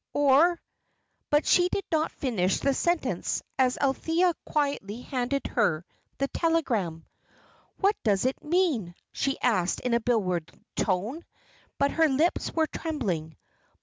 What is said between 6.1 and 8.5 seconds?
the telegram. "What does it